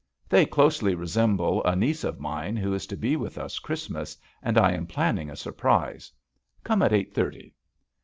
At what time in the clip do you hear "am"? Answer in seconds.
4.71-4.87